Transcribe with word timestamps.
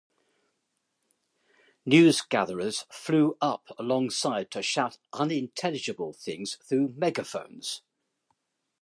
Newsgatherers 1.87 2.87
flew 2.91 3.37
up 3.39 3.67
alongside 3.77 4.49
to 4.49 4.63
shout 4.63 4.97
unintelligible 5.13 6.11
things 6.11 6.55
through 6.63 6.95
megaphones. 6.97 7.83